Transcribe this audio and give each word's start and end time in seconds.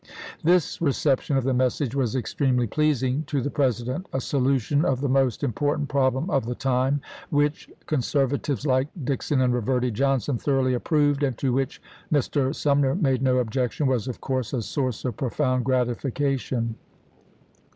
This 0.43 0.81
reception 0.81 1.37
of 1.37 1.43
the 1.43 1.53
message 1.53 1.93
was 1.93 2.15
extremely 2.15 2.65
pleasing 2.65 3.23
to 3.25 3.39
the 3.39 3.51
President. 3.51 4.07
A 4.11 4.19
solution 4.19 4.83
of 4.83 4.99
the 4.99 5.07
most 5.07 5.43
important 5.43 5.89
problem 5.89 6.27
of 6.31 6.47
the 6.47 6.55
time, 6.55 7.01
which 7.29 7.69
conserva 7.85 8.39
tives 8.41 8.65
like 8.65 8.87
Dixon 9.03 9.41
and 9.41 9.53
Eeverdy 9.53 9.93
Johnson 9.93 10.39
thoroughly 10.39 10.73
approved, 10.73 11.21
and 11.21 11.37
to 11.37 11.53
which 11.53 11.79
Mr. 12.11 12.55
Sumner 12.55 12.95
made 12.95 13.21
no 13.21 13.37
ob 13.37 13.51
jection, 13.51 13.85
was 13.85 14.07
of 14.07 14.21
course 14.21 14.53
a 14.53 14.63
source 14.63 15.05
of 15.05 15.17
profound 15.17 15.65
gratifi 15.65 16.11
cation. 16.15 16.77